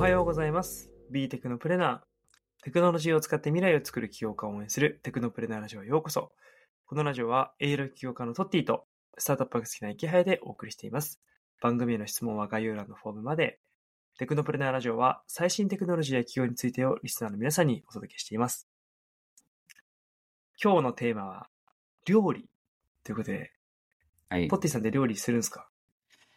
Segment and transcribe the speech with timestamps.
[0.00, 0.90] はようございます。
[1.10, 2.64] B テクノプレナー。
[2.64, 6.32] テクノロジーを使って未来を作る起業家を応援するテクノプレナーラジオへようこそ。
[6.86, 8.86] このラジオは AI 起業家のトッティと
[9.18, 11.20] スタートアップが好きな池早でお送りしています。
[11.60, 13.60] 番組への質問は概要欄のフォームまで。
[14.18, 18.70] テクノプレナーラジオは最新テクノロジーや企業についてをリスナーの皆さんにお届けしています。
[20.64, 21.48] 今日のテーマは
[22.06, 22.48] 料理
[23.04, 23.52] ということで、
[24.30, 24.60] はいポッ。
[24.60, 25.69] ティさんって料理するんですか？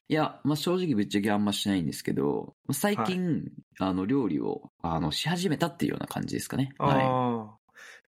[0.09, 3.49] いや、まあ、正直ぶっちゃけあんましないんですけど、最近、
[3.79, 6.73] あの、料理を、あの、し始めたっていうような感じですかね。
[6.77, 7.57] はああ。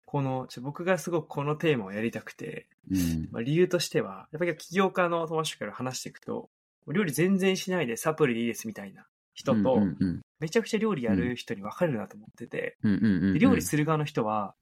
[0.05, 2.95] この、僕がすごくこのテーマをやりたくて、い。
[2.95, 3.30] うん。
[3.31, 6.50] まあ、理由としては、やっぱり起業家の友達から話していくと、
[6.88, 10.22] 料理全然しないでサプリでいいですみたいな人と、うんうんうん。
[10.40, 14.56] めちゃくちゃ料理やる人に分かれるなと思ってて、うんうんうんうんで料理する側の人は、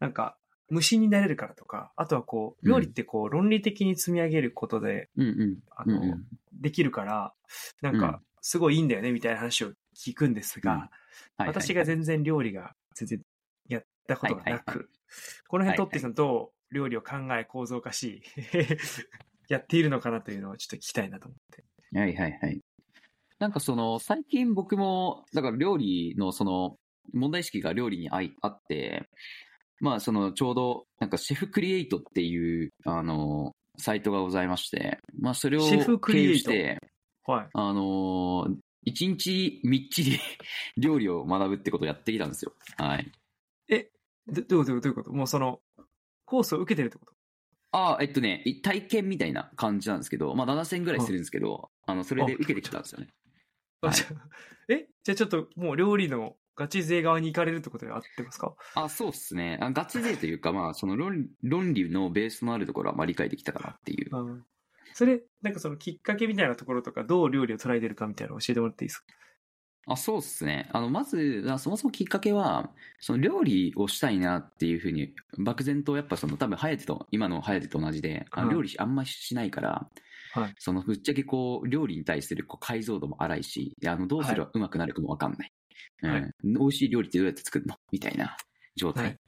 [0.00, 0.36] なんか、
[0.68, 5.08] 無心になれるからとか、あとはこう、料理ってこう、論理的に積み上げることで。
[5.70, 6.24] あの、うんうん。
[6.52, 7.32] できるから、
[7.82, 8.00] なんうん。
[8.00, 10.78] か、すごいいいんだよねみたいな話を聞くんですが、うん。
[10.78, 10.88] はい
[11.38, 13.20] はい私が全然料理が全然
[13.68, 14.90] やったことがなはいはいく、
[15.48, 18.22] この辺トッティさんどう料理を考え構造化し、
[19.48, 21.64] やっているのかなというのをちょっと聞きたいなと思って。
[21.98, 22.60] はいはいはい。
[23.38, 26.78] なんかその、最近僕も、だから料理のその、
[27.12, 29.08] 問題意識が料理にあって、
[29.80, 36.52] まあその、ちょうど、なんかシェフクリエイトっていう、あの、サイトがございまして、まあそれをシェフク経リエイト？
[36.52, 36.78] 由して、
[37.26, 37.46] はい。
[37.52, 38.56] あのー
[38.88, 40.20] 一日みっちり
[40.76, 42.52] 料理を学ぶってことをやってきたんですよ。
[42.76, 43.10] はい。
[43.68, 43.88] え、
[44.28, 44.80] どどういうこと？
[44.80, 45.12] どういうこと？
[45.12, 45.58] もうその、
[46.24, 47.12] コースを受けてるってこと？
[47.72, 53.06] ああ、えっとね、い体験みたいな感じなんですけど、まあ7000ぐらいするんですけど、あの、それで受けてきたんですよね。
[53.06, 54.28] はいあじゃあ
[54.68, 58.56] えじゃあちょっともう料理のガチ勢側に行かれるってことで合ってますか？
[58.74, 59.58] あ、そうっすね。
[59.60, 64.12] あガチ勢というか、まあ、その論論理のベースのあるところはまあ理解できたかなっていう。
[64.12, 64.46] うん
[64.94, 69.04] それ、なんかそのきっかけみたいなところとか、どう料理を捉えてるかみたいなの教えてもらっていいですか？
[69.88, 70.68] あ、そうっすね。
[70.72, 79.88] あの、まず、あそもそもきっかけは、その料理をしたいなっていうふうに、漠然とやっぱその多分、ハヤテと、今のハヤテと同じで、あのはい料理あんましないから、
[80.30, 80.56] はい。
[80.58, 85.52] そのぶっちゃけこう、料理に対するこう解像度も荒いし、あの、どうすればうまくなるかもわかんない。
[86.02, 86.22] はい。
[86.22, 86.54] うん。
[86.54, 87.76] 美味しい料理ってどうやって作るの？
[87.92, 88.36] みたいな
[88.76, 89.18] 状態はい。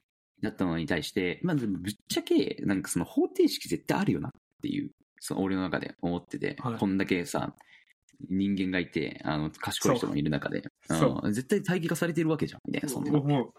[0.41, 4.33] だったのに対して、まずぶっちゃけ、なんかその方程式絶対あるよなっ
[4.63, 6.79] ていう、その俺の中で思ってて、はい。
[6.79, 7.57] こんだけさ、
[8.29, 10.63] 人間がいて、あの、賢い人もいる中で、
[11.33, 13.19] 絶対対義化されてるわけじゃん、みたいな、そんな。
[13.19, 13.53] 思う。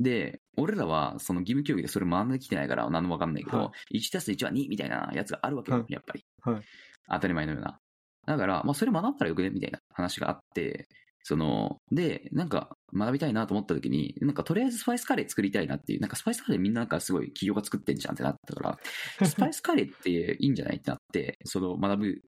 [0.00, 5.92] で、俺らはその義務教育でそれ学んできてないから何もわかんないけど、は1たす1は2みたいなやつがあるわけよ、はい。
[5.92, 6.24] やっぱり。
[6.42, 6.62] はい。
[7.08, 7.80] 当たり前のような。
[8.26, 9.50] だから、まあそれ学んだらよくね？
[9.50, 10.88] みたいな話があって、
[11.26, 18.78] その、で、なんか学びたいなと思った時に、なんかとりあえずスパイスカレー作りたいなっていう、なんかスパイスカレーみんななんかすごい企業が作ってんじゃんってなったから、
[19.26, 22.20] スパイスカレーっていいんじゃないってなって、その学ぶ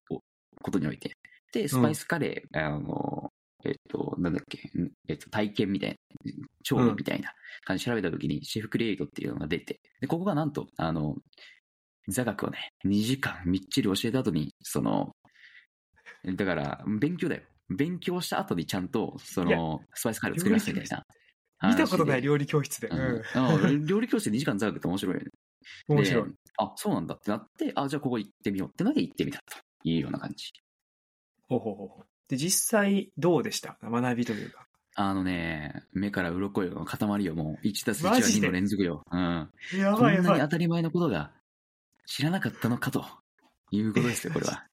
[0.63, 1.13] ことにおいて。
[1.53, 3.31] で、スパイスカレー、あの、
[3.67, 5.97] えっと、なんだっけ、んえっと、体験みたいな、
[6.63, 7.35] 調理みたいな
[7.65, 11.17] 感じで調べたときに、シェフクリエイトっていうのが出て、で、ここがなんと、あの、
[12.09, 15.13] 座学をね、2時間みっちり教えた後に、その、
[16.25, 17.43] だから、勉強だよ。
[17.69, 21.05] 勉強した後にちゃんと、その、スパイスカレーを作りますみたいな。
[21.71, 22.89] 見たことない料料理教室で。
[22.89, 23.81] うん。
[23.81, 23.87] 理。
[23.87, 25.31] 料理教室で2時間座学って面白いよね。
[25.89, 26.31] 面白いで。
[26.59, 30.53] あ、そうなんだってなって、あ、じゃあここ行ってみようってので行ってみたというような感じ。
[31.49, 32.07] ほうほうほう。
[32.29, 33.79] で、実際どうでした？
[33.83, 34.67] 学びというか。
[34.95, 37.67] あのね、目から鱗よの塊よ、もう。
[37.67, 38.47] 1たす1は2マジで？
[38.49, 39.03] の連続よ。
[39.11, 39.51] うん。
[39.79, 40.49] やこんなに当ばいやばい。
[40.49, 41.33] たり前のことが
[42.07, 43.05] 知らなかったのかと
[43.71, 44.67] いうことですよ、これは。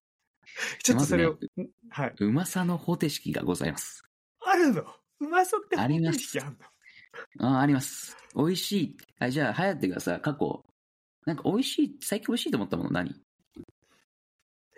[0.84, 1.68] ちょっとそれを、まん？
[1.90, 2.14] はい。
[2.20, 4.04] うまさの方程式がございます。
[4.42, 4.84] あるの？
[5.20, 6.58] うまそうってあります方程式あん
[7.40, 7.56] の？
[7.58, 8.18] ああります。
[8.36, 8.98] 美味しい。
[9.20, 10.64] あじゃあ、はやってがさ、過去、
[11.26, 13.22] なんか美味しい、最近美味しいと思ったもの何？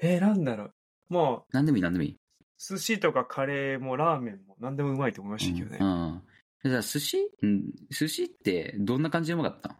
[0.01, 0.73] えー、なんだろう。
[1.09, 2.17] もう、何でもいい、何でもいい。
[2.57, 5.77] 寿司とかカレーもラーメンも何でもうまいと思いましたけどね。
[5.81, 5.87] うん。
[5.87, 6.21] うん
[6.63, 7.17] じゃあ、寿司？
[7.43, 7.71] うん。
[7.91, 9.69] 寿司ってどんな感じでうまかった？
[9.69, 9.75] の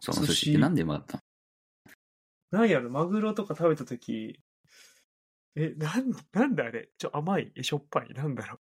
[0.00, 1.20] その寿司って何でうまかった？
[2.56, 4.38] なんやろ、マグロとか食べたとき、
[5.56, 6.90] え、なん、なんだあれ？
[6.98, 7.52] ちょ、甘い？
[7.56, 8.08] え、しょっぱい？
[8.14, 8.60] なんだろ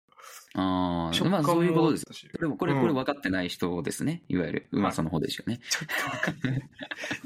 [0.57, 2.05] ああ、食感まあそういうことです。
[2.39, 4.25] でもこれ、うんこれ分かってない人ですね。
[4.29, 5.61] いわゆる、うまさの方ですよね。
[5.69, 6.71] ちょっとわかんない。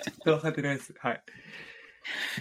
[0.01, 0.95] ちょっとわかってないです。
[0.99, 1.25] はい。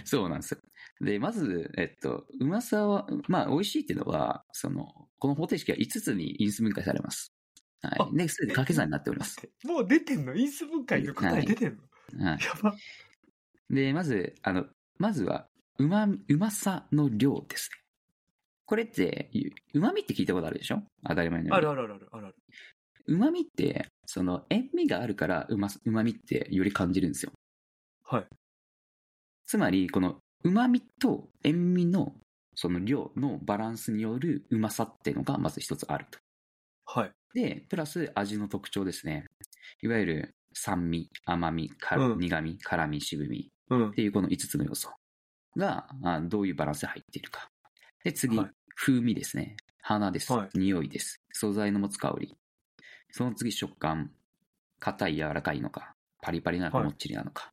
[0.04, 0.60] そうなんですよ。
[1.00, 4.86] で、まず、えっと、うまさは、まあ、美味しいっていうのは、その、
[5.18, 7.34] この方程式は5つに因数分解されます。
[7.82, 8.10] あはい。
[8.14, 9.42] で、すべて掛け算になっております。
[9.64, 10.34] もう出てんの？
[10.34, 11.82] 因数分解の答え出てんの、
[12.20, 12.44] はい。
[12.44, 12.80] やば。
[13.70, 14.66] で、まず、あの、
[14.98, 15.48] まずは、
[15.78, 17.80] うまみ、うまさの量ですね。
[18.66, 19.30] これって、
[19.74, 20.82] うまみって聞いたことあるでしょ？
[21.06, 21.58] 当たり前のように。
[21.58, 22.34] あるあるあるあるあるある。
[23.06, 27.32] うまみって、その、塩味があるから、うま、うまみってより感じるんですよ。
[28.04, 28.26] はい。
[29.46, 32.14] つまり、この、うまみと塩味の
[32.54, 36.18] その量のバランスによるうまさっていうのがまず一つあると。
[36.86, 37.12] はい。
[37.34, 39.26] で、プラス味の特徴ですね。
[39.82, 43.94] いわゆる酸味、甘み、かうん苦味、辛味、渋みうんっ。
[43.94, 44.90] ていうこの5つの要素
[45.58, 47.50] があどういうバランスで入っているか。
[48.04, 48.50] で、次、はい
[48.80, 49.56] 風味ですね。
[49.80, 51.20] 鼻です、はい匂いです。
[51.32, 52.36] 素材の持つ香り。
[53.10, 54.12] その次、食感。
[54.78, 55.94] 硬い、柔らかいのか。
[56.22, 57.52] パリパリなのか、はいもっちりなのか。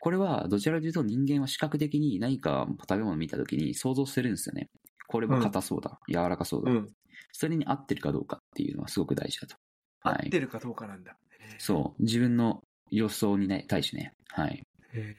[0.00, 4.70] これは、どちらかというと人間は視覚的に何か食べ物を見たときに想像するんですよね。
[5.08, 6.88] これは硬そうだ、柔らかそうだ、うん。
[7.32, 9.56] それに合ってるかどうかっていうのはすごく大事だと。
[10.00, 11.16] 合はいってるかどうかなんだ。
[11.58, 12.02] そう。
[12.02, 14.14] 自分の予想に、ね、対してね。
[14.28, 14.62] はい。
[14.94, 15.16] へ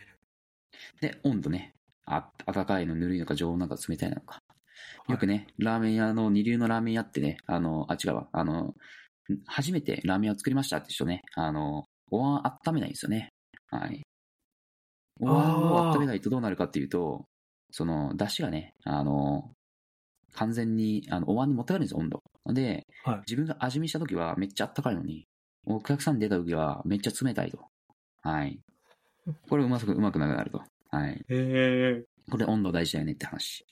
[1.00, 1.74] で、温度ね。
[2.06, 4.40] あ、温かいの、ぬるいのか、常温なのか、冷たいのか。
[5.08, 5.28] ーよく。
[5.28, 8.28] ね、ラーメン屋の、二流のラーメン屋ってね、あの、あ、違うわ。
[8.32, 8.74] あの、
[9.46, 13.30] 初めてラーメン屋を作りましたって人ね、あの、お椀温めないんですよね。
[13.68, 14.02] はい。
[15.20, 17.26] お椀を温めないとどうなるかっていうと、
[17.72, 19.52] その、出汁がね、あの、
[20.34, 22.24] 完全に、あの、お椀に持ってかれるんですよ、温度。
[22.54, 25.26] で、はい自分が味見した時はめっちゃ温かいのに、
[25.66, 27.66] お客さんに出た時はめっちゃ冷たいと。
[28.22, 28.60] はい。
[29.50, 30.62] これうまく、うまくなくなると。
[30.94, 31.12] はい。
[31.12, 32.04] へえ。
[32.30, 33.66] これ温度大事だよねって話。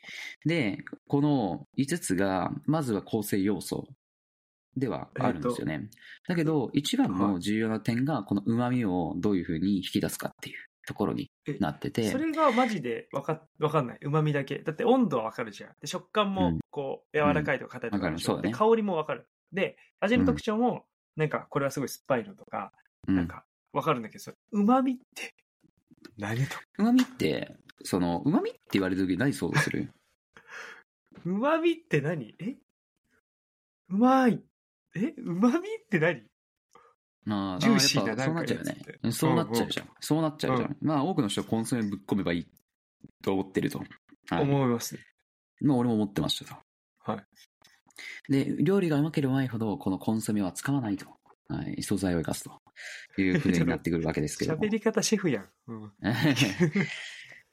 [0.45, 3.87] で、この5つが、まずは構成要素
[4.75, 5.89] ではあるんですよね。
[6.27, 10.55] だけど、一番の重要な点が、この旨味をどういうふうに引き出すかっていう
[10.87, 11.29] ところに
[11.59, 13.99] なっててそ、れがマジでわかわかんない。
[14.01, 14.59] 旨味だけ。
[14.59, 15.69] だって温度はわかるじゃん。
[15.79, 19.27] で食感もうんこう、柔らかいとか硬いとかあるでしょわかるそうだねで香りもわかる。
[19.53, 20.85] で、味の特徴も、
[21.15, 22.71] なんかこれはすごい酸っぱいのとか、
[23.07, 25.33] うんなんかわかるんだけど、それ旨味って
[26.17, 29.91] 何と旨味って、その、旨味って言われる時何想像する？
[31.25, 32.35] 旨味って何？
[32.39, 32.55] え？
[33.89, 34.41] うまい。
[34.95, 35.13] え？
[35.17, 36.23] 旨味って何？
[37.23, 39.11] まあ、ジューシーなやっぱそうなっちゃうよなんかやつってね。
[39.11, 39.89] そうなっちゃうじゃん。
[39.99, 40.77] そうなっちゃうじゃん。
[40.81, 42.47] まあ、多くの人はコンソメぶっ込めばいい
[43.23, 43.79] と思ってると。
[44.29, 44.41] はい。
[44.41, 44.97] 思います。
[45.61, 46.59] まあ、俺も思ってましたと。
[47.11, 48.31] はい。
[48.31, 51.05] で、料理がうまければうまいほど、このコンソメは使わないと。
[51.51, 51.83] はい。
[51.83, 52.61] 素材を生かすと。
[53.17, 54.69] いうふうになってくるわけですけども喋。
[54.69, 55.49] り方シェフやん。
[55.67, 55.91] うん。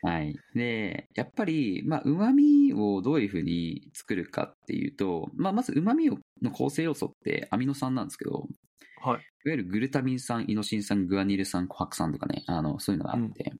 [0.00, 0.36] はい。
[0.54, 6.10] で、やっぱり、まあ、旨味をどういうふうに作るかっていうと、まあ、まず旨味
[6.40, 8.46] の構成要素ってアミノ酸なんですけど、
[9.02, 9.16] はい。
[9.16, 13.52] いわゆるグルタミン酸、イノシン酸、グアニル酸、琥珀酸とかね、あの、そういうのがあって、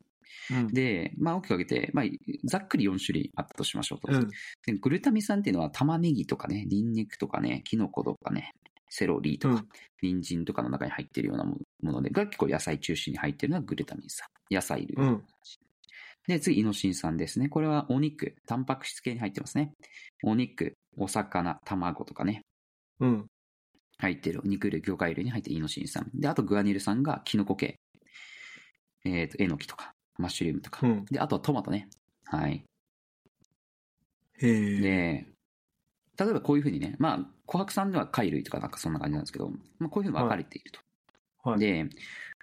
[0.51, 0.69] うん。
[0.69, 2.05] で、まあ、大きく分けて、まあ、
[2.45, 4.13] ざっくり4種類あったとしましょうと。
[4.13, 4.29] うん。
[4.67, 8.53] でグルタミン酸っていうのは玉ねぎとかね、ニンニクとかね、キノコとかね、
[8.91, 9.69] セロリとか、うん。
[10.01, 14.29] 人参とかの中に入っているようなもので、が結構野菜中心に入っているのはグルタミン酸。
[14.51, 14.97] 野菜類。
[14.97, 15.25] うん
[16.27, 17.49] で、次、イノシン酸ですね。
[17.49, 19.73] これはお肉、タンパク質系に入ってますね。
[20.23, 22.43] お肉、お魚、卵とかね、
[23.01, 23.27] うん。
[23.97, 26.11] 入っている、肉類、魚介類に入っているイノシン酸。
[26.15, 27.81] で、あとグアニル酸がキノコ系。
[29.07, 30.87] えっ、と、えのきとか、マッシュルームとか。
[30.87, 31.05] うん。
[31.07, 31.89] で、あとはトマトね。
[32.25, 32.63] はい。
[34.41, 34.81] へえ。
[34.81, 35.27] で、
[36.19, 40.81] 例えばこういうふうにね、まあ、琥珀酸では貝類とかなんかそんな感じなんですけど、まあ、こういうふうに分かれていると。
[41.51, 41.61] はい。
[41.61, 41.87] で、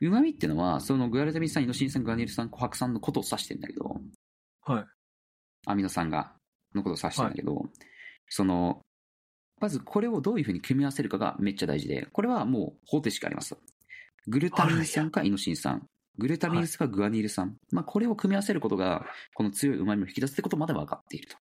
[0.01, 4.01] 旨味っていうのは、そのグアルタミン酸、イノシン酸、グアニル酸、琥珀酸のことを指してるんだけど、
[4.65, 4.85] はい。
[5.67, 6.33] アミノ酸が、
[6.73, 7.65] のことを指してるんだけど、
[8.29, 8.81] その、
[9.59, 13.57] まずこれをどういうふうに組み合わせるかがめっちゃ大事で、これはもう方程式あります。
[14.27, 15.87] グルタミン酸かイノシン酸、
[16.17, 17.57] グルタミン酸かグアニル酸。
[17.71, 21.37] まあこれを組み合わせることが、この強い旨味を引き出すってことまで分かっていると。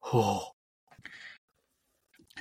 [0.00, 0.55] ほ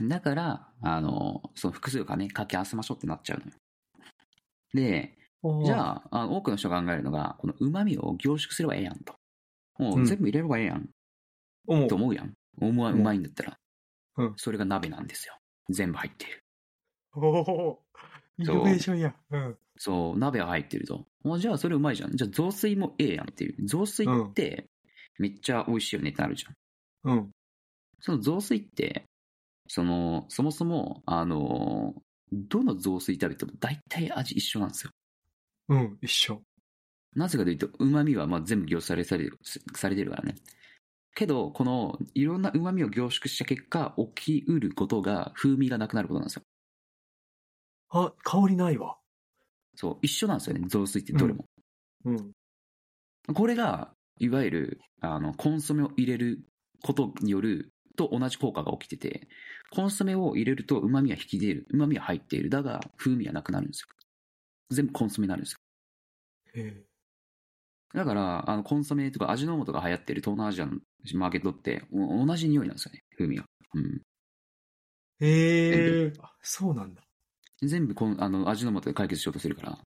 [0.02, 3.52] だから、あの、その複数がね、掛け合わせましょうってなっちゃうのよ。
[4.74, 5.66] で、う。
[5.66, 9.16] じあ、ゃあ、あの多くの人が考えるのが、この旨味を凝縮すればええやんと。
[9.78, 10.90] もう全部入れればええやん、
[11.68, 11.96] 思うと。
[11.96, 12.34] 思うやん。
[12.62, 13.58] うまいうまいんだったら。
[14.18, 15.38] うんそれが鍋なんですよ。
[15.70, 16.44] 全部入っている。
[17.14, 17.84] おお。
[18.38, 19.16] イノベーションや。
[19.30, 19.58] うん。
[19.78, 21.06] そう、鍋は入ってると。
[21.24, 22.16] もうじゃあそれうまいじゃん。
[22.16, 23.68] じゃあ雑炊もええやんっていう。
[23.68, 24.70] 雑炊って
[25.20, 27.12] めっちゃ美味しいよねってなるじゃん。
[27.12, 27.32] うん。
[28.00, 29.04] その雑炊って、
[29.68, 31.96] その、そもそも、あの、
[32.32, 34.92] どの雑炊食べても大体味一緒なんですよ。
[35.70, 35.98] うん。
[36.02, 36.42] 一緒。
[37.16, 39.40] なぜかというと、旨味はまあ全部凝縮されてる、
[39.76, 40.36] されてるからね。
[41.16, 46.44] けど、この、いろんな旨味を凝縮した結果、起きうることが、風味がなくなることなんですよ。
[47.90, 48.98] あ、香りないわ。
[49.76, 51.46] そう、一緒なんですよね、雑炊ってどれも。
[52.04, 52.32] うん。
[53.34, 56.46] これが、いわゆる、あの、コンソメを入れる
[56.84, 59.28] ことによる、と同じ効果が起きてて、
[59.72, 61.68] コンソメを入れると旨味は引き出る。
[61.72, 62.50] 旨味は入っている。
[62.50, 63.88] だが、風味はなくなるんですよ。
[64.72, 65.60] 全部コンソメになるんですよ。
[66.54, 66.86] へえ。
[67.94, 70.80] だから、あの、コンソメとか味の素が流行ってる東南アジアの
[71.14, 73.46] マーケットって、お同じ匂いなんですよね、風味が。
[73.74, 74.02] うん。
[75.20, 76.14] へえ。
[76.20, 77.04] あそうなんだ。
[77.62, 79.80] 全部こんあの味の素で解決しようとするから、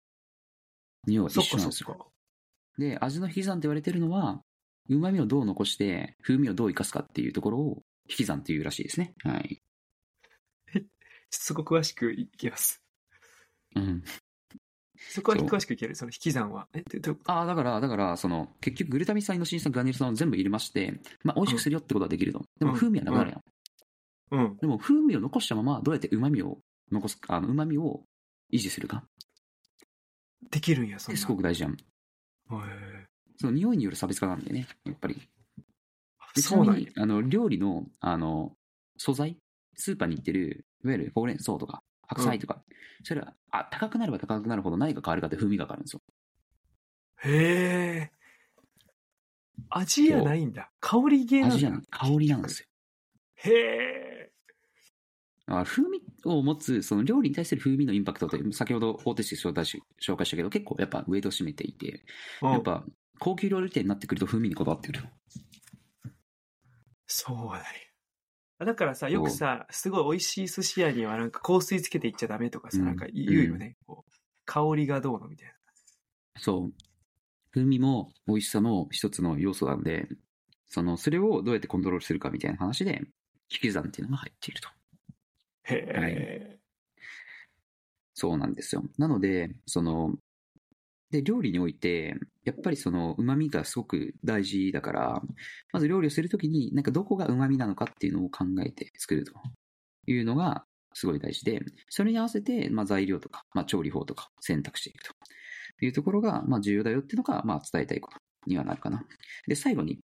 [1.07, 2.11] 匂いは一緒なんですよ。
[2.77, 4.41] で、味の引き算って言われてるのは、
[4.87, 9.13] 旨味をどう残して、風味をどう生かすかっていうところを、引き算っていうらしいですね。
[9.23, 9.61] はい。
[11.29, 12.81] そこ詳しくいきます。
[13.75, 14.03] うん。
[14.97, 16.67] そこは詳しくいける、その引き算は。
[16.73, 22.43] え、どああ、だから、だから、その、結局グルタミン酸、イノシン酸、グラニル酸を全部入れまして、まあ、美味しくするよってことはできると。
[22.59, 24.41] でも、うん風味はなくなるやん。
[24.41, 24.57] うん。
[24.57, 26.59] でも、風味を残したまま、どうやって旨味を
[26.91, 28.03] 残すか、あの、旨味を
[28.51, 29.05] 維持するか。
[30.51, 31.19] できるんや、そんな。
[31.19, 31.73] すごく大事やん。
[31.73, 33.05] へー
[33.37, 35.29] その匂いによる差別化なんでね、やっぱり。
[36.35, 38.55] でちなに。、あの、料理の、あの、
[38.97, 39.37] 素材、
[39.75, 42.63] スーパーに売ってる、いわゆるほうれん草とか、白菜とか、
[43.03, 46.01] それは、あ、高くなれば高くなるほど何が変わるかって風味が変わるんですよ。
[47.21, 48.11] へえ。
[49.69, 50.71] 味やないんだ。
[50.79, 51.55] 香り系なんだ。
[51.55, 52.67] 味じゃない、香りなんですよ。
[53.35, 54.31] へえ。
[55.65, 62.03] 風味を持つ、その料理に対する風味のインパクトって、先ほど大手紙紹介し紹介したけど、結構やっぱウェイトを占めていて、
[62.41, 62.83] うんやっぱ
[63.21, 65.03] 高級料理店になってくると風味にこだわってくる。
[67.19, 67.63] そうなんや。
[68.65, 73.75] だからさ、よくさ、すごい美味しい寿司屋にはなんか香水つけていっちゃダメとかさ、うんなんか言うよね。
[73.85, 74.11] こう
[74.45, 75.53] 香りがどうのみたいな。
[76.37, 76.73] そう。
[77.51, 80.07] 風味も美味しさの一つの要素なんで、
[80.67, 83.01] その、それをどうやってコントロールするかみたいな話で、
[83.51, 84.69] 引き算っていうのが入っていると。
[85.63, 86.59] へえ。
[88.13, 88.83] そうなんですよ。
[88.97, 90.15] なので、その、
[91.11, 95.21] で、料理において、やっぱりその、旨味がすごく大事だから、
[95.73, 99.33] まず料理をするときに、なんかどこが旨味なのかっていうのを考えて作ると
[100.07, 105.13] いうのが、すごい大事で、それに合わせて、まあ、材料とか、まあ、調理法とか選択していくと
[105.81, 109.05] いうところが、まあ、重要だよっていうのが、まあ、伝えたいことにはなるかな。
[109.47, 109.99] で、最後に、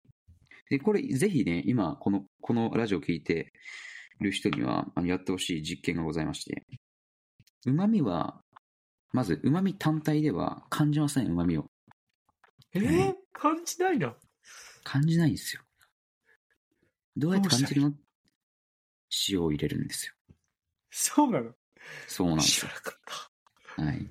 [0.70, 3.52] で、これ、ぜひね、今、この、このラジオを聞いて
[4.20, 6.64] る人には、やってほしい実験がございまして、
[7.66, 8.42] 旨味は、
[9.16, 11.66] まず、旨味単体では感じません、旨味を。
[12.74, 14.14] えー、感じないな。
[14.84, 15.62] 感じないんですよ。
[17.16, 17.96] どうやって感じるどの
[19.30, 20.14] 塩を入れるんですよ。
[20.92, 21.54] そうなの？
[22.10, 22.74] そうなんですよ知ら。
[22.74, 23.00] なかっ
[23.78, 23.84] た。
[23.84, 24.10] はい。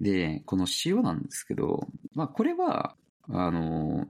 [0.00, 2.96] で、この塩なんですけど、まあ、これは、
[3.28, 4.06] あの、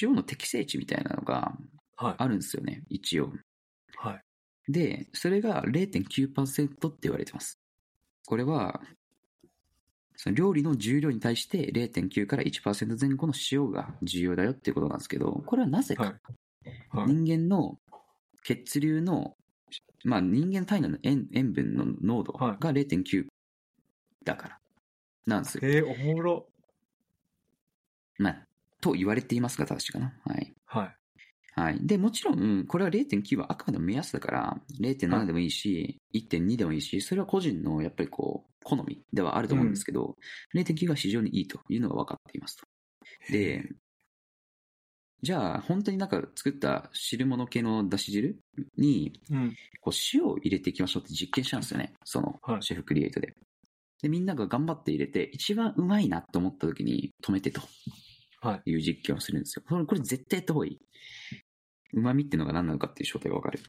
[0.00, 1.58] 塩の適正値みたいなのが
[1.96, 2.14] はい。
[2.16, 3.32] あるんですよね、一応。
[3.96, 4.72] はい。
[4.72, 7.58] で、それが0.9%って言われてます。
[8.24, 8.80] これは、
[10.22, 16.14] その料理の重量に対して0.9から1%前後の塩が重要だよっていうことなんですけど、これはなぜか、はい
[16.90, 17.06] はい。
[17.14, 17.78] 人間の
[18.44, 19.34] 血流の、
[20.04, 23.28] まあ人間体内の塩塩分の濃度はいが0.9
[24.22, 24.58] だから、
[25.24, 25.60] なんですよ。
[25.64, 26.46] えー、おもろ。
[28.18, 28.46] まあ、
[28.82, 30.12] と言われていますが、正しいかな。
[30.26, 30.52] はい。
[30.66, 30.96] はい。
[31.60, 31.78] はい。
[31.86, 40.16] で、もちろん、これは0.9はあくまでも目安だから、0.7でもいいし、1.2でもいいし、それは個人のやっぱりこう、好みではあると思うんですけど、
[40.54, 42.66] 0.9が非常にいいというのが分かっていますと。
[43.30, 43.68] で、
[45.22, 48.38] じゃあ、本当になんか作った汁物系のだし汁
[48.78, 49.54] に、うん。
[49.82, 51.92] こう塩を入れていきましょうって実験したんですよね。
[52.04, 53.34] そのはい、シェフクリエイトで。
[54.00, 57.60] で、みんなが頑張って入れて、一番うまいなと思った時に止めてと。
[58.40, 59.64] はいいう実験をするんですよ。
[59.68, 60.78] これこれ絶対やった方がいい。
[61.92, 63.60] 旨味っていうのが何なのかっていう正体がわかる。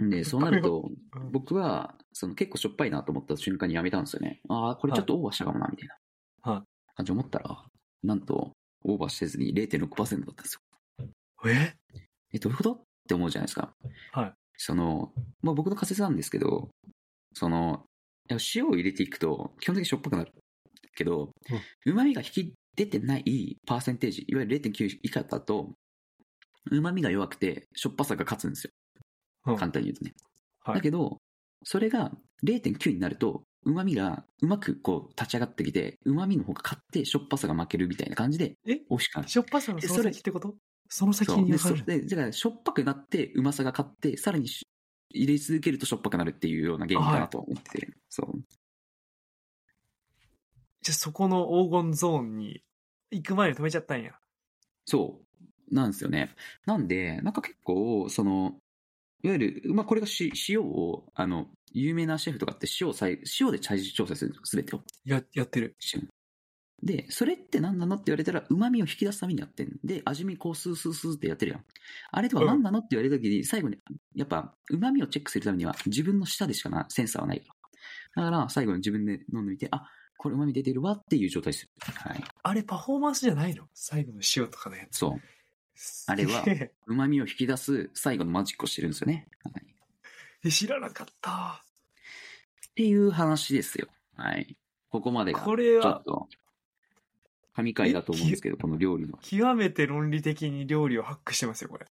[0.00, 4.40] で、そうなると、うん僕は、その結構しょっぱいなと思った瞬間にやめたんですよね。
[4.48, 5.88] ああ、これちょっとオーバーしたかもな、みたい
[6.44, 6.52] な。
[6.52, 6.62] はい
[6.94, 7.64] 感じ思ったら、
[8.02, 8.52] なんと、
[8.84, 10.58] オーバーせずに0.6%だったんです
[10.98, 11.08] よ。
[11.46, 11.74] え？
[12.32, 12.72] え、どういうこと？
[12.72, 13.72] って思うじゃないですか。
[14.12, 14.32] はい。
[14.56, 16.68] その、まあ僕の仮説なんですけど、
[17.34, 17.84] その、
[18.54, 20.32] 塩を入れていくと、基本的にしょっぱくなる
[20.96, 21.30] けど、
[21.86, 25.72] 旨味が引き出てないパーセンテージ、いわゆる0.9以下だと、
[26.70, 28.70] 旨味が弱くて、しょっぱさが勝つんですよ。
[29.46, 30.14] うん簡単に言うとね。
[30.60, 31.18] はいだけど、
[31.64, 32.12] それが
[32.44, 38.76] 0.9になると、旨味がうまくこう立ち上がってきて、旨味の方が勝ってしょっぱさが負けるみたいな感じで、え？
[38.90, 39.28] 美味しくなる。
[39.28, 40.54] しょっぱさのその先ってこと？
[40.90, 44.66] その先に分かるだからしょっぱくなって、うまさが勝って、さらにし
[45.10, 48.40] 入れ続けるとしょっぱくなるっていうような原因かなと思ってて、そう。
[50.82, 52.62] じゃあそこの黄金ゾーンに
[53.10, 54.12] 行く前に止めちゃったんや。
[54.86, 55.24] そう。
[55.70, 56.34] なんですよね。
[56.66, 58.56] なんで、なんか結構、その、
[59.22, 64.82] いわゆる、まあ、これがし塩を、あの、有名なシェフとかって塩をさい、塩で最終調整するんですよ、すべてを。
[65.04, 65.76] や、やってる。
[65.92, 66.08] 塩
[66.80, 71.64] で、それって何なのって言われたら、旨味を引き出すためにやってんで、味見こうスースースーってやってるやん。
[72.12, 73.78] あれとは何なのって言われた時に、最後に、
[74.14, 77.46] やっぱ、旨味をチェックするためには、自分の舌でしかな、センサーはないか
[78.14, 78.22] ら。
[78.24, 81.70] だから、最後に自分で飲んでみて、あ、これ旨味出てるわっていう状態でする。
[81.80, 82.24] はい。
[82.42, 83.68] あれパフォーマンスじゃないの？
[83.72, 84.98] 最後の塩とかのやつ。
[84.98, 85.20] そう。
[86.06, 86.44] あれは
[86.86, 89.28] 旨味を引き出す最後のマジックをしてるんですよね。
[89.44, 89.62] はい。
[89.62, 89.66] っ
[90.44, 91.62] え知らなかった。
[92.74, 93.88] ていう話ですよ。
[94.16, 94.56] はい。
[94.90, 96.28] ここまでが、ちょこれはっと、
[97.54, 99.18] 神回だと思うんですけど、この料理の。
[99.20, 101.86] 極めて論理的に料理をハックしてますよ、これ。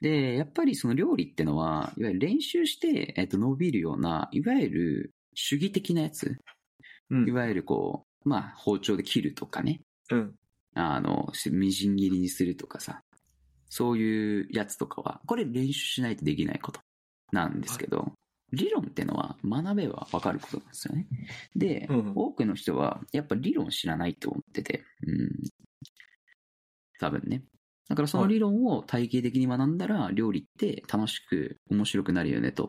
[0.00, 6.38] で、やっぱりその料理ってのは、いわゆる練習して、えっと、伸びるような、いわゆる主義的なやつ。
[7.10, 9.80] うんいわゆるこう、まあ、包丁で切るとかね。
[10.10, 10.34] うん。
[10.74, 13.02] あの、しみじん切りにするとかさ。
[13.72, 16.80] そういうやつとかは、これ練習しないとできないこと
[17.32, 18.12] なんですけど、
[18.52, 21.06] 理論ってのは学べばわかることなんですよね。
[21.56, 25.30] で、うん多くの人はやっぱ理論知らないと思ってて、うん。
[27.00, 27.44] 多分ね。
[27.88, 32.68] だからその理論を体系的に学んだら、料理って楽しく面白くなるよねと。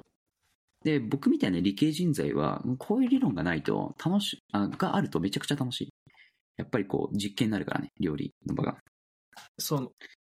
[0.85, 5.89] で、僕みたいな理系人材は、こういう理論がないと楽し、あがあるとめちゃくちゃ楽しい。
[6.55, 8.77] やっぱりこう、実験になるからね、料理の場が。
[9.57, 9.91] その、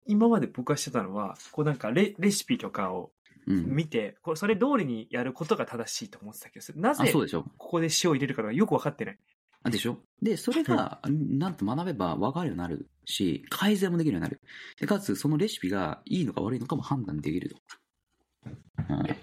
[0.06, 3.12] 今まで僕がしてたのは、こうなんかレレシピとかを
[3.46, 3.64] うん。
[3.66, 9.18] 見て、これそれ通りにやることが正しいと思ってたけど、なあ、ぜそうでしょここで塩を入れるかがよく分かってない。
[9.62, 14.40] あでしょで、それが、なんと学べば分かるようになるし、改善もできるようになる。
[14.80, 18.94] で、かつ、そのレシピがいいのか悪いのかも判断できると。
[18.94, 19.16] はい。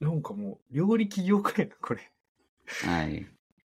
[0.00, 2.10] なんかもう、料理起業家やな、これ。
[2.84, 3.26] はい。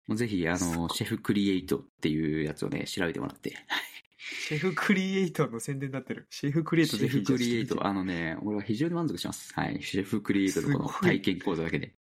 [0.08, 3.58] もうぜひ、あの、シェフクリエイトっていうやつをね、調べてもらって。
[4.26, 6.28] シェフクリエイトの宣伝になってる。
[6.30, 9.54] シェフクリエイトシェフクリエイト、ああのね、俺は非常に満足します。
[9.54, 9.82] はい。
[9.84, 11.94] シェフクリエイトのこのすごい体験講座だけで。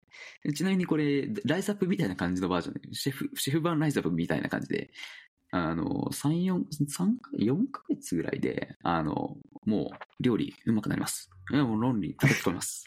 [0.55, 4.89] ちなみにこれ、ライズアップみたいな感じのバージョンで、シェフ、シェフ版ライズアップみたいな感じで、
[5.51, 11.29] あの、3、4、3か、4ヶ月ぐらいで、あの、もう、料理、うまくなります。
[11.51, 12.85] いや、もう論理、叩き込みます。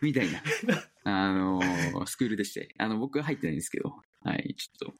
[0.00, 0.42] みたいな、
[1.04, 4.94] あの、スクールでして、あの、僕は入ってないんですけど、はい、ちょっと、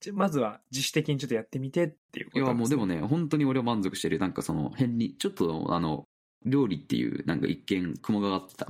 [0.00, 4.18] じゃあまずは自主的にちょっとやってみてっていうこいや、となんすねもうでもね、本当に俺は満足してる。
[4.18, 6.04] なんかその、変に、ちょっと、あの、
[6.44, 8.66] 料理っていう、なんか一見、雲がかってた、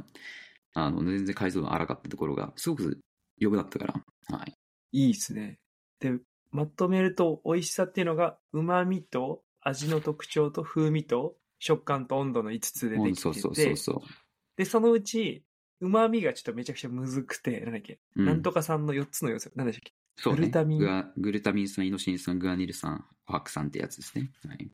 [0.74, 3.00] あの、全然解像度荒かったところが、すごく
[3.38, 3.94] 良くなったから、
[4.38, 4.54] はい。
[4.92, 5.60] いいですね。
[6.00, 6.18] で、
[6.50, 14.28] まとめると、美味しさっていうのが、旨味と味の特徴と風味と食感と温度の5つでできてて、そうそうそうそう。
[14.56, 15.44] で、そのうち、
[15.80, 19.94] 旨味がちょっとめちゃくちゃむずくて、なんだっけ、うんなんとか酸の4つの要素、なんでしたっけ？
[20.20, 24.32] そうね、グルタミングルタミン酸、イノシン酸、グアニル酸、コハク酸ってやつですね。
[24.48, 24.68] はい。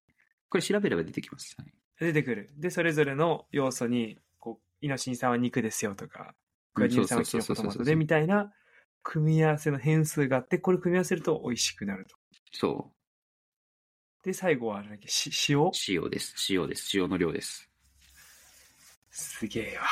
[0.49, 1.55] これ調べれば出てきます。
[1.59, 1.75] はい。
[2.01, 2.51] 出てくる。
[2.57, 6.35] で、それぞれの要素に、こう、イノシン酸は肉ですよとか、
[6.73, 8.55] グアニル酸はキノコトマトでみたいな、
[9.03, 12.17] 組み合わせの変数があって、これ組み合わせると美味しくなると。
[12.53, 12.91] そ
[14.23, 15.61] で、最後は、なんだっけ、し塩？
[15.61, 15.73] う。
[15.87, 16.35] 塩です。
[16.49, 16.97] 塩です。
[16.97, 17.71] 塩の量です。
[19.11, 19.85] すげえわ。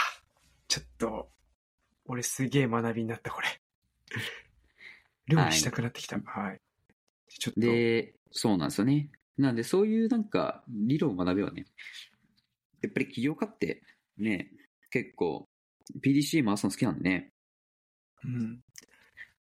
[0.67, 1.31] ちょっと、
[2.07, 3.49] 俺すげえ学びになった、これ。
[5.29, 6.17] 料理したくなってきた。
[6.19, 6.61] はい。
[7.29, 9.11] ちょっと、で、そうなんですよね。
[9.39, 11.67] なんで、そういうなんか、理論を学べばね、
[12.83, 13.83] やっぱり起業家って、
[14.19, 14.51] ね、
[14.91, 15.49] 結構、
[16.05, 17.33] PDC 回すの好きなんでね、
[18.25, 18.61] うん。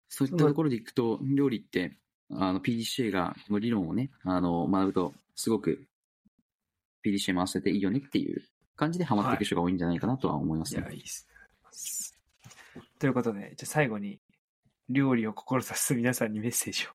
[0.09, 1.97] そういったところでいくと、料理って、
[2.31, 5.87] あの、PDCA が、この理論をね、あの、学ぶと、すごく、
[7.05, 8.43] PDCA 回せていいよねっていう
[8.77, 10.83] 感じでハマっていく人が多いんじゃないかなとは思いますね。
[10.83, 11.33] いや、いいっすね。
[12.99, 14.21] ということで、じゃあ最後に、
[14.93, 16.91] 料理を志す皆さんにメッセージを。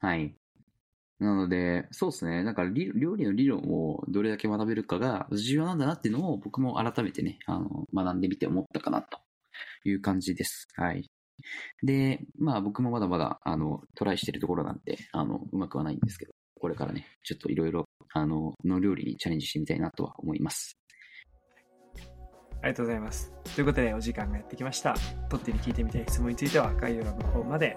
[0.00, 0.34] はい。
[1.18, 2.44] なので、そうですね。
[2.44, 9.18] なんか、料理の理論をどれだけ学べるかが重要なんだなっていうのを僕も改めてね、あの、学んでみて思ったかなと
[9.84, 10.68] いう感じです。
[10.76, 11.10] はい。
[11.82, 20.78] で、まあ僕もまだまだ、あの、トライしてるところなんで、あの、うまくはないんですけど、これからね、ちょっといろいろ、あの、の料理にチャレンジしてみたいなとは思います。
[22.60, 23.32] ありがとうございます。
[23.54, 24.94] ということで、お時間がやってきました。
[25.28, 27.76] とってに聞いてみたい質問については、概要欄の方まで、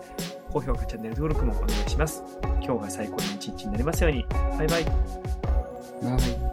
[0.49, 2.23] 高評価、チャンネル登録もお願いします。
[2.61, 4.25] 今日が最高の一日になりますように。
[4.57, 4.85] バイバイ。
[4.85, 6.50] バイ。